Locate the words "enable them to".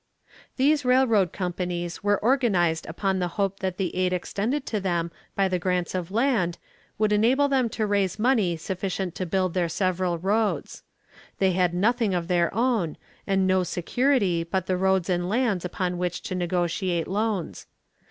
7.11-7.85